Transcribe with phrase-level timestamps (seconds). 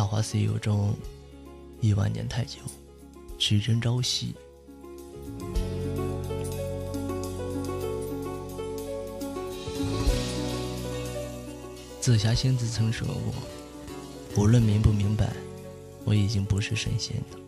[0.00, 0.96] 大话西游中，
[1.82, 2.56] 一万年太久，
[3.38, 4.34] 时针朝夕。
[12.00, 13.34] 紫霞仙子曾说过
[14.42, 15.34] ：“无论明不明白，
[16.06, 17.38] 我已经不是神仙了。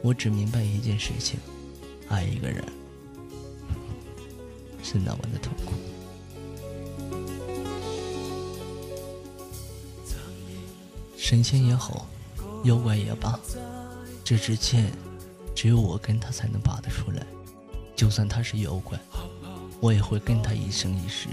[0.00, 1.38] 我只明白一件事情：
[2.08, 2.64] 爱一个人
[4.82, 5.74] 是那么的痛苦。”
[11.24, 12.04] 神仙也好，
[12.64, 13.38] 妖怪也罢，
[14.24, 14.90] 这支箭
[15.54, 17.24] 只有我跟他才能拔得出来。
[17.94, 18.98] 就算他是妖怪，
[19.78, 21.28] 我也会跟他一生一世。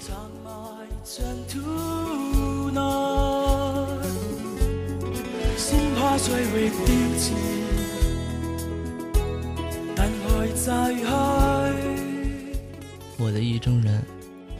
[13.17, 14.03] 我的意中人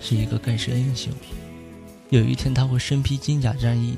[0.01, 1.13] 是一个盖世英雄，
[2.09, 3.95] 有一天他会身披金甲战衣，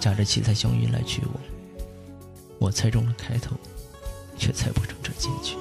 [0.00, 1.38] 驾着七彩祥云来娶我。
[2.58, 3.54] 我猜中了开头，
[4.38, 5.54] 却猜不中这结局。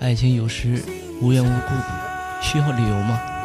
[0.00, 0.82] 爱情有时
[1.20, 1.74] 无缘无故，
[2.40, 3.35] 需要理由吗？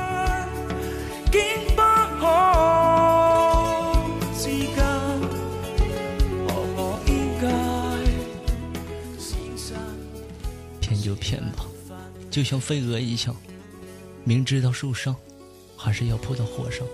[11.32, 11.66] 骗就骗吧，
[12.30, 13.34] 就像飞蛾一样，
[14.26, 15.16] 明知道受伤，
[15.78, 16.86] 还是要扑到火上。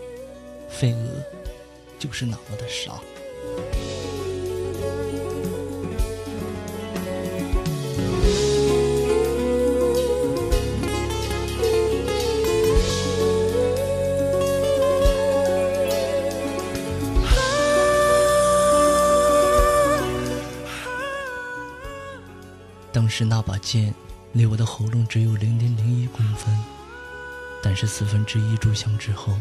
[0.70, 1.24] 飞蛾
[1.98, 3.00] 就是那么的傻。
[22.92, 23.94] 当时那把剑
[24.34, 26.56] 离我的喉咙只有零点零一公分，
[27.64, 29.34] 但是四分之一炷香之后，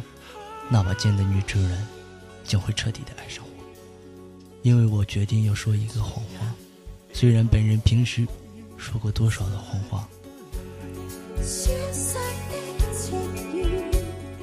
[0.70, 1.86] 那把剑的女主人
[2.44, 3.64] 将会彻底的爱上我，
[4.62, 6.54] 因为我决定要说一个谎话。
[7.12, 8.26] 虽然本人平时
[8.76, 10.08] 说过多少的谎话，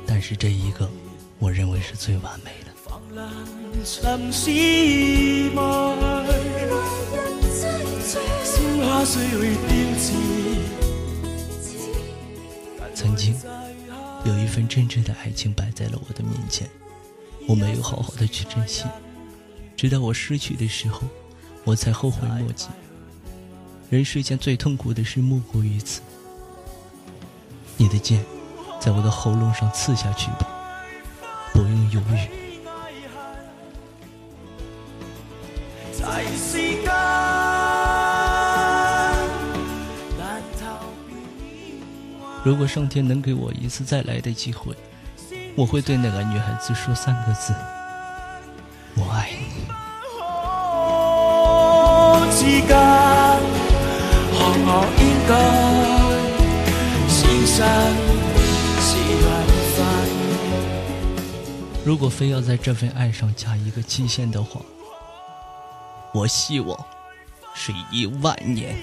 [0.05, 0.89] 但是这一个，
[1.39, 2.73] 我认为是最完美的。
[12.95, 13.35] 曾经
[14.23, 16.69] 有一份真挚的爱情摆在了我的面前，
[17.45, 18.85] 我没有好好的去珍惜，
[19.75, 21.01] 直到我失去的时候，
[21.65, 22.67] 我才后悔莫及。
[23.89, 26.01] 人世间最痛苦的事莫过于此。
[27.75, 28.23] 你的剑，
[28.79, 30.47] 在我的喉咙上刺下去吧，
[31.51, 32.29] 不用犹豫。
[42.43, 44.75] 如果上天能给我一次再来的机会，
[45.55, 47.53] 我会对那个女孩子说三个字：
[48.95, 49.63] 我爱你。
[61.85, 64.59] 如果非要在这份爱上加一个期限的话，
[66.13, 66.77] 我希望
[67.53, 68.75] 是一万年。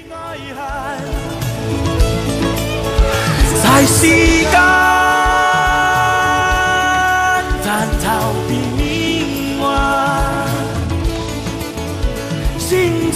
[3.62, 4.50] 在时间
[7.64, 8.06] 但逃
[8.46, 8.82] 避命
[9.58, 9.62] 运，
[12.58, 13.10] 星